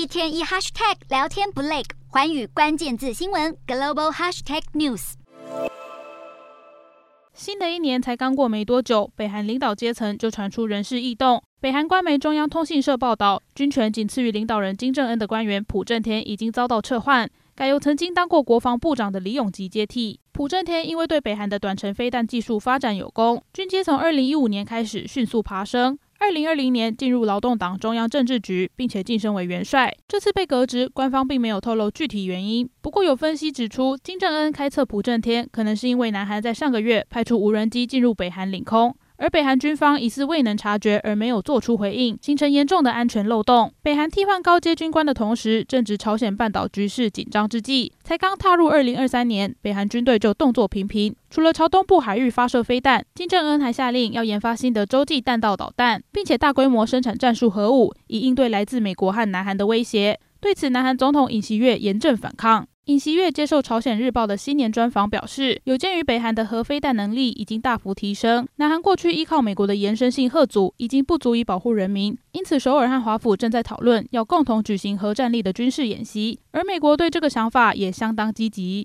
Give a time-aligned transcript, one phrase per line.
[0.00, 5.12] 一天一 hashtag 聊天不累，寰宇关键字新闻 global hashtag news。
[7.34, 11.42] 新的一年才刚过没多久，北韩领导阶层就传出人事异动。
[11.60, 20.18] 北韩官媒中央通信社报道，军权仅次于领导人金正恩的官员朴正天已经遭到撤换，改由曾经当过国防部长的李永吉接替。
[20.32, 25.98] 朴正天因为对北韩的短程飞弹技术发展有功，军阶从二零一五年开始迅速爬升。
[26.20, 29.90] 二零二零年进入劳动党中央政治局，并且晋升为元帅。
[30.06, 32.68] 这次被革职，官方并没有透露具体原因。
[32.82, 38.94] 不过有分析指出，金正恩开测朴正天，可能是因为南韩在上个月派出无人机进入北韩领空。
[39.20, 43.70] 而北韩军方疑似未能察觉，而没有做出回应，形成严重的安全漏洞。
[43.82, 51.14] 北韩替换高阶军官的同时，正值朝鲜半岛局势紧张之际，才刚踏入二零二三年，北韩军队就动作频频。
[51.28, 60.18] 除了朝东部海域发射飞弹，金正恩还下令要研发新的洲际弹道导弹，并且大规模生产战术核武，以应对来自美国和南韩的威胁。
[60.40, 62.66] 对此，南韩总统尹锡悦严正反抗。
[62.86, 78.78] 尹锡悦接受《朝鲜日报》的新年专访表示，有鉴于北韩的核飞弹能力已经大幅提升，南韩过去依靠美国的延伸性核阻已经不足以保护人民，因此首尔和华府正在讨论要共同举行核战力的军事演习，而美国对这个想法也相当积极。